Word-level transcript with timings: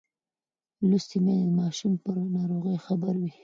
لوستې 0.89 1.17
میندې 1.23 1.43
د 1.49 1.57
ماشوم 1.59 1.93
پر 2.03 2.15
ناروغۍ 2.35 2.77
خبر 2.85 3.13
وي. 3.21 3.31